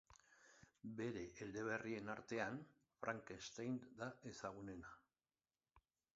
[1.01, 2.57] Bere eleberrien artean,
[3.03, 4.99] Frankenstein da ezagunena.